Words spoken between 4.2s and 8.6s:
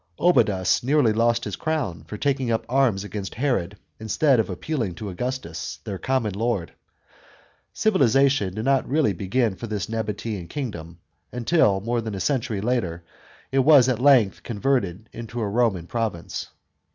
of appealing to Augustus, their common lord. Civilisation